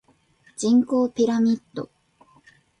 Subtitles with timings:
[0.57, 1.91] 人口ピラミッド